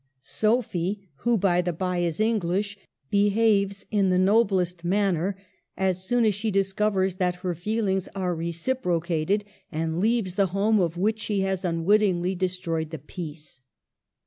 Sophie 0.23 1.07
(>yho, 1.25 1.37
by 1.39 1.61
the 1.61 1.71
bye, 1.71 1.99
is 1.99 2.19
English) 2.19 2.75
behaves 3.11 3.85
in 3.91 4.09
the 4.09 4.17
noblest 4.17 4.83
manner 4.83 5.35
as 5.77 6.03
soon 6.03 6.25
as 6.25 6.33
she 6.33 6.49
discovers 6.49 7.17
that 7.17 7.35
her 7.45 7.53
feelings 7.53 8.09
are 8.15 8.33
reciprocated, 8.33 9.45
and 9.71 9.99
leaves 9.99 10.33
the 10.33 10.47
home 10.57 10.79
of 10.79 10.97
which 10.97 11.19
she 11.21 11.41
has 11.41 11.63
unwittingly 11.63 12.33
destroyed 12.33 12.89
the 12.89 12.97
peace. 12.97 13.61